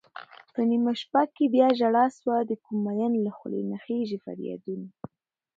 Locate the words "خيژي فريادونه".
3.83-4.87